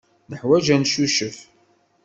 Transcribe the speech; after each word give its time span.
Neḥwaj 0.29 0.67
ad 0.75 0.77
neccucef. 0.81 1.37